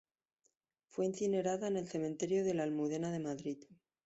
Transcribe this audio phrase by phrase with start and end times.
[0.87, 3.63] Fue incinerada en el Cementerio de La Almudena de Madrid.